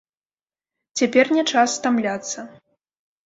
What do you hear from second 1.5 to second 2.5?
час стамляцца.